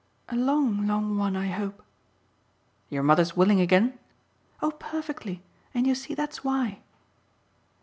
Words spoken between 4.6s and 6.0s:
perfectly. And you